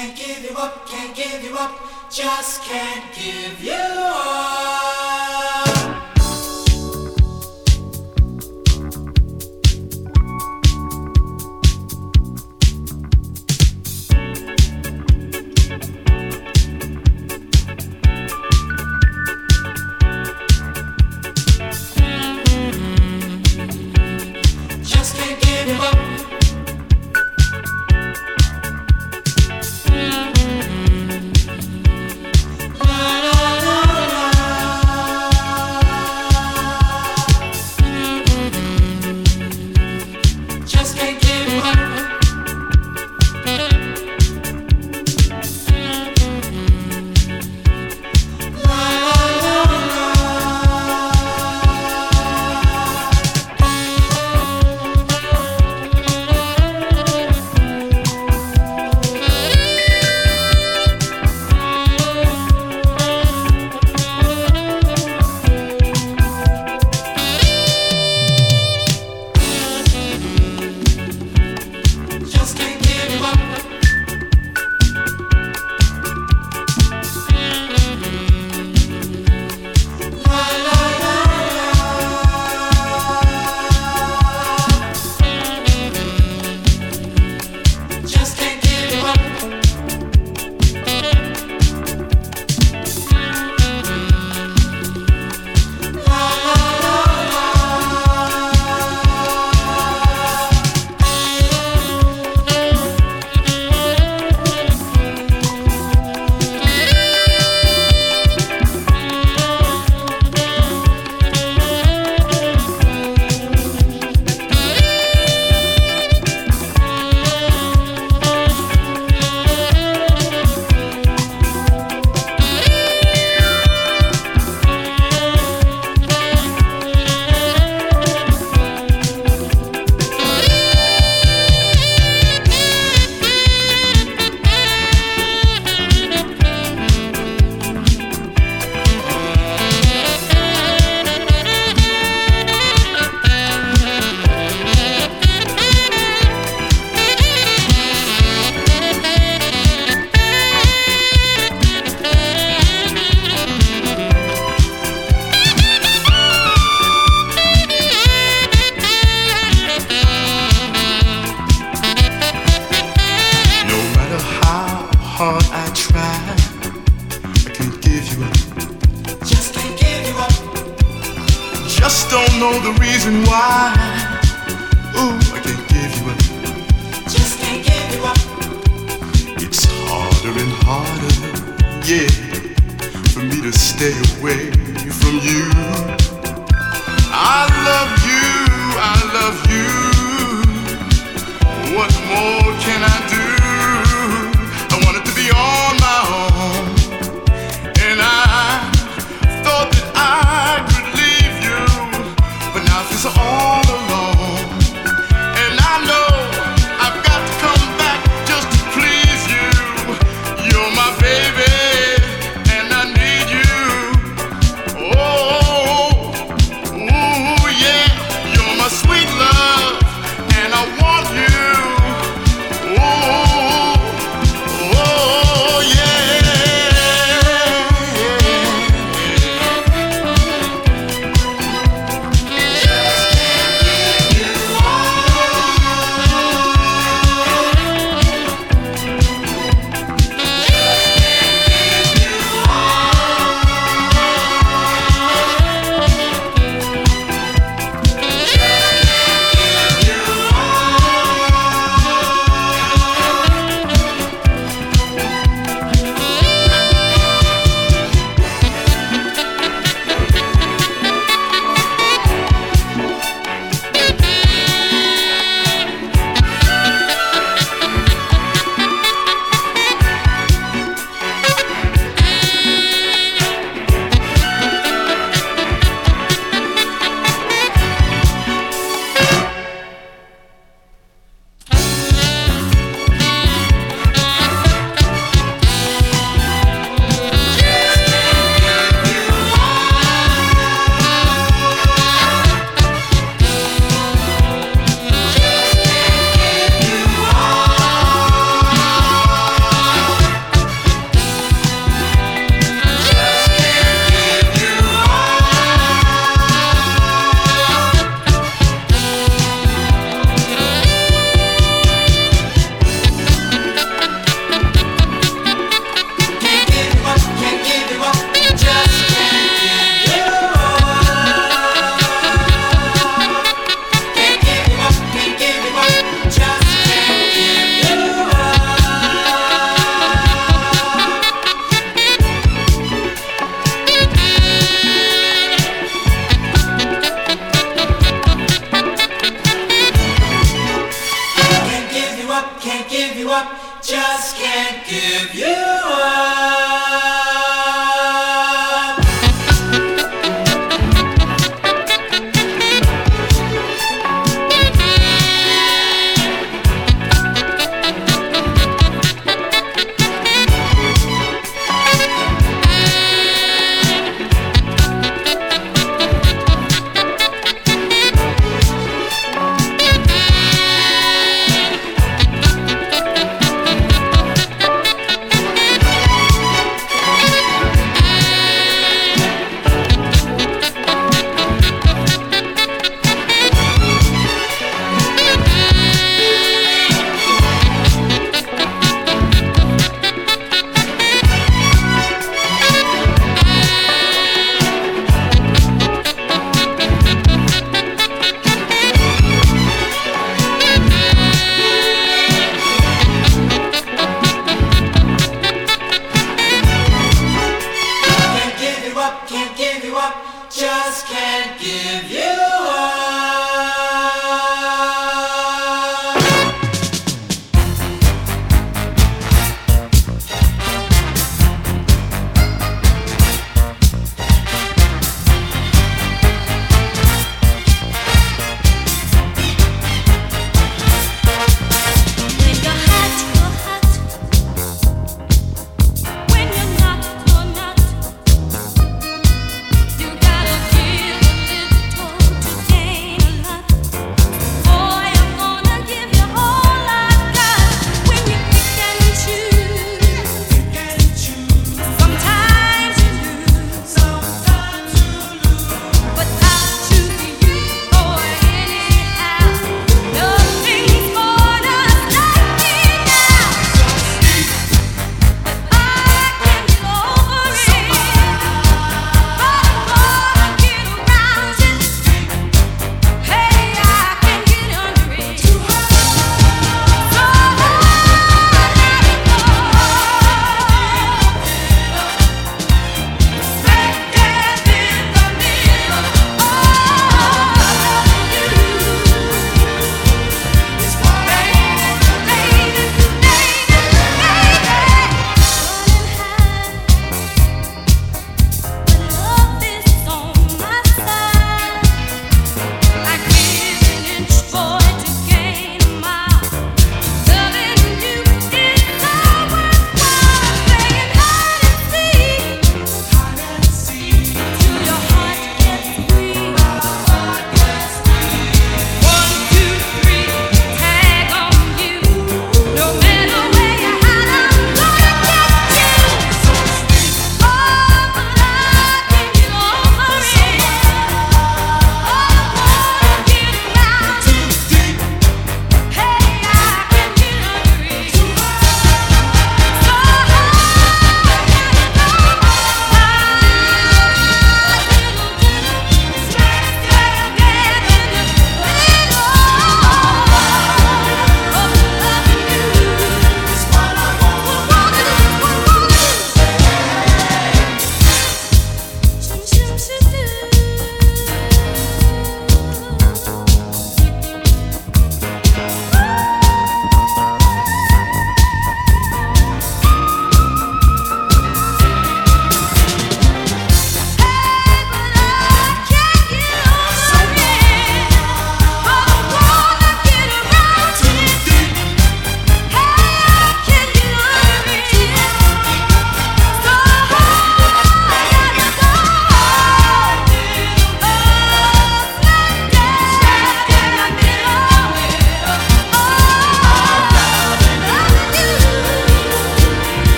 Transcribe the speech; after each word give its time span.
can't 0.00 0.16
give 0.16 0.50
you 0.50 0.56
up, 0.56 0.86
can't 0.88 1.14
give 1.14 1.44
you 1.44 1.54
up, 1.58 2.10
just 2.10 2.62
can't 2.62 3.14
give 3.14 3.62
you 3.62 3.74
up. 3.74 4.69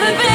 never 0.00 0.16
been 0.18 0.29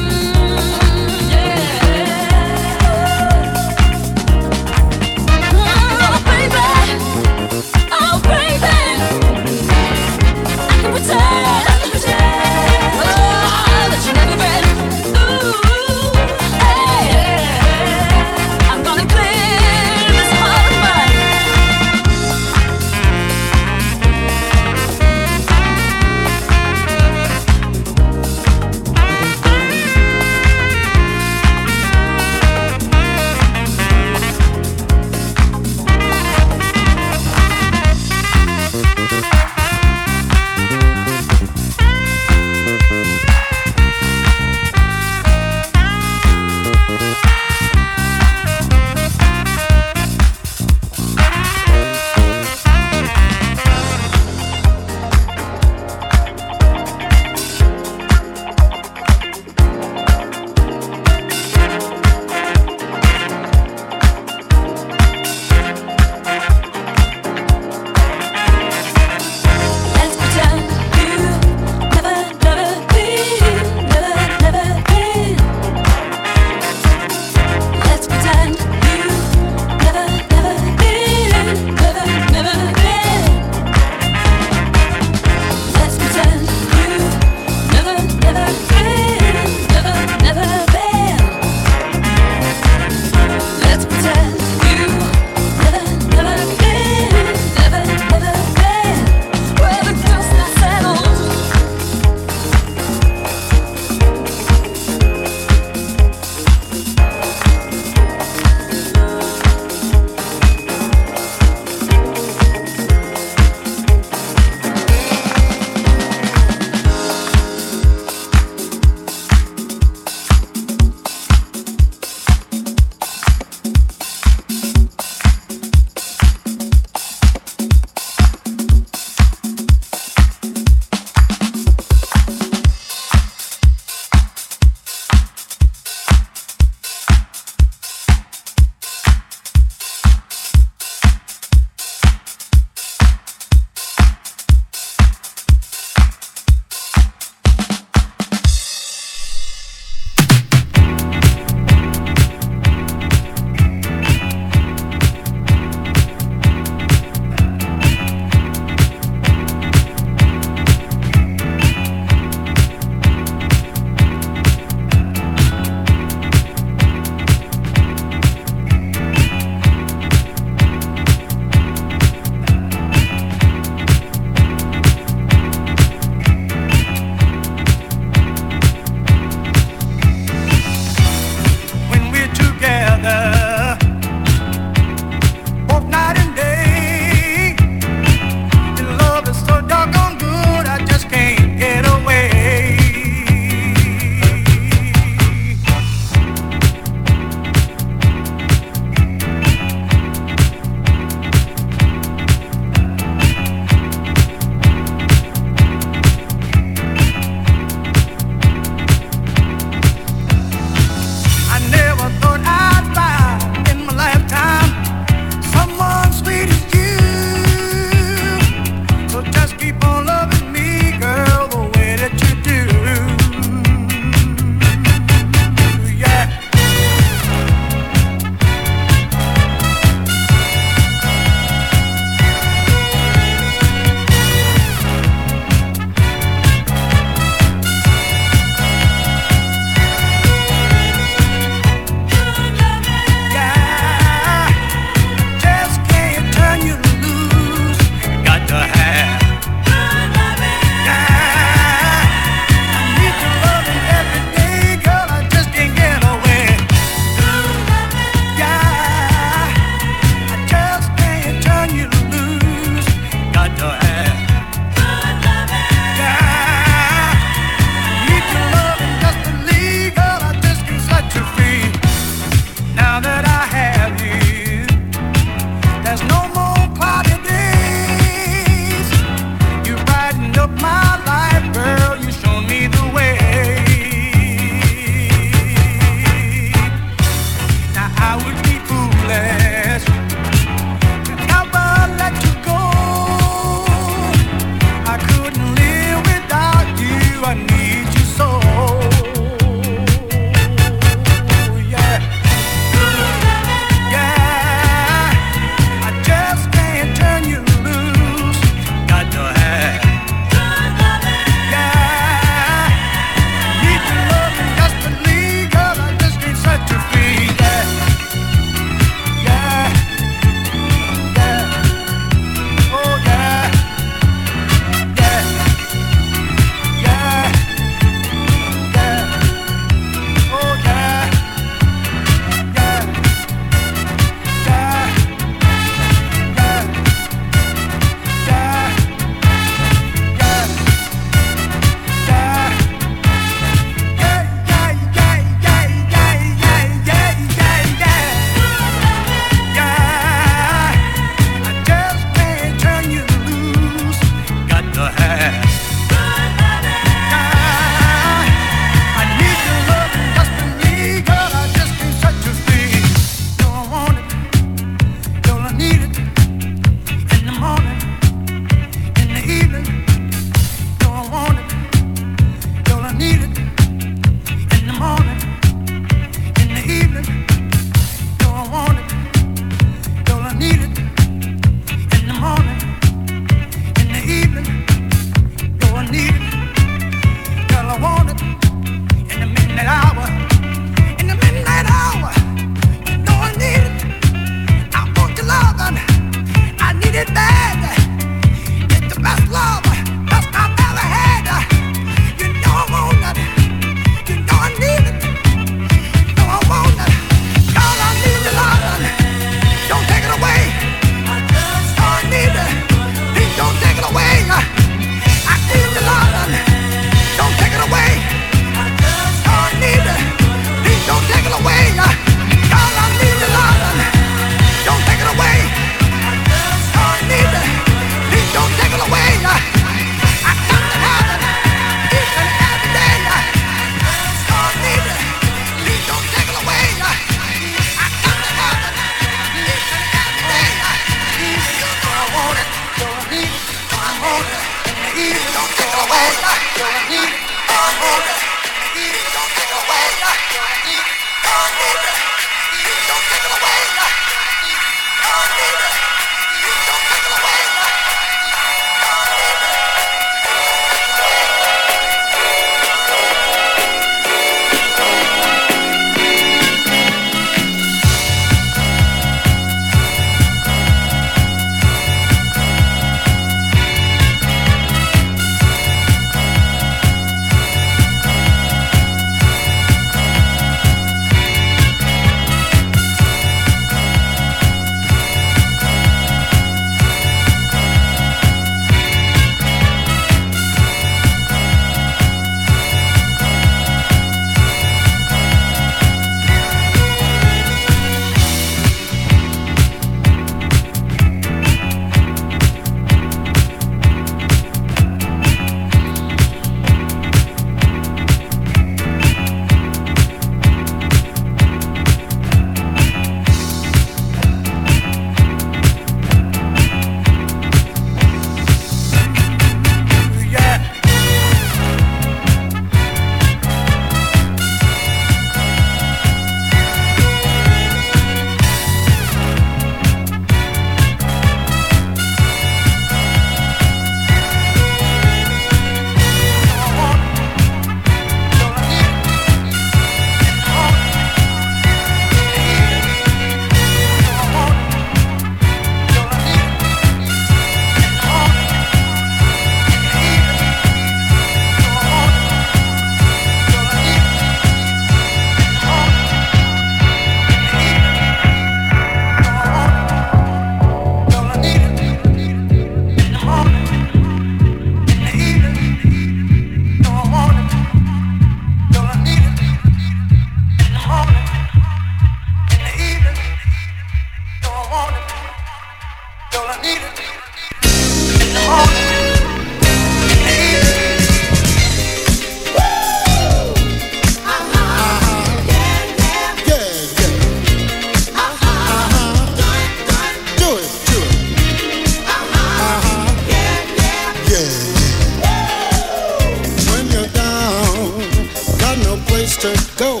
place 599.22 599.36
to 599.36 599.74
go. 599.78 600.00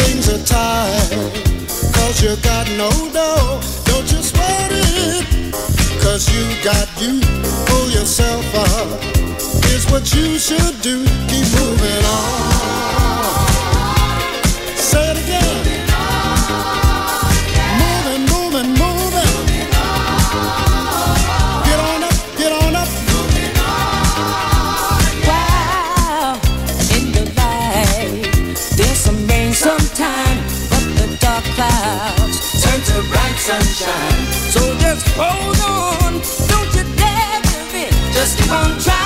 Things 0.00 0.28
are 0.30 0.42
tight, 0.46 1.10
cause 1.92 2.22
you 2.22 2.36
got 2.36 2.66
no 2.78 2.88
dough. 3.12 3.60
Don't 3.84 4.10
you 4.10 4.22
sweat 4.22 4.70
it, 4.72 5.52
cause 6.00 6.24
you 6.32 6.42
got 6.64 6.88
you. 7.00 7.20
Pull 7.66 7.90
yourself 7.90 8.46
up, 8.54 8.88
here's 9.64 9.84
what 9.90 10.14
you 10.14 10.38
should 10.38 10.80
do. 10.80 11.04
Keep 11.28 11.46
moving 11.60 12.04
on. 12.16 12.32
Say 14.76 15.10
it 15.10 15.18
again. 15.22 15.51
just 34.94 35.08
hold 35.16 35.56
on. 35.60 36.12
Don't 36.48 36.74
you 36.74 36.84
dare 36.96 37.40
give 37.42 37.74
in. 37.74 38.12
Just 38.12 38.38
keep 38.38 38.52
on 38.52 38.78
trying. 38.78 39.01